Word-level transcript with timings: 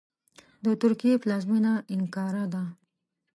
د 0.63 0.65
ترکیې 0.81 1.15
پلازمېنه 1.23 1.73
انکارا 1.93 2.45
ده. 2.53 2.63